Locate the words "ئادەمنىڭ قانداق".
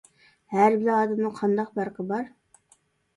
1.01-1.69